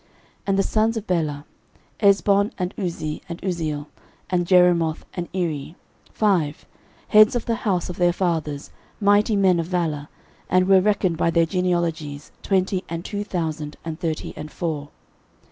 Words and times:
13:007:007 0.01 0.09
And 0.47 0.57
the 0.57 0.63
sons 0.63 0.97
of 0.97 1.05
Bela; 1.05 1.45
Ezbon, 1.99 2.51
and 2.57 2.73
Uzzi, 2.75 3.21
and 3.29 3.39
Uzziel, 3.43 3.85
and 4.31 4.47
Jerimoth, 4.47 5.05
and 5.13 5.29
Iri, 5.31 5.75
five; 6.11 6.65
heads 7.09 7.35
of 7.35 7.45
the 7.45 7.53
house 7.69 7.87
of 7.87 7.97
their 7.97 8.11
fathers, 8.11 8.71
mighty 8.99 9.35
men 9.35 9.59
of 9.59 9.67
valour; 9.67 10.07
and 10.49 10.67
were 10.67 10.81
reckoned 10.81 11.17
by 11.17 11.29
their 11.29 11.45
genealogies 11.45 12.31
twenty 12.41 12.83
and 12.89 13.05
two 13.05 13.23
thousand 13.23 13.77
and 13.85 13.99
thirty 13.99 14.33
and 14.35 14.49
four. 14.51 14.89